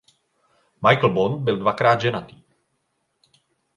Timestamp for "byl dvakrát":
1.43-2.01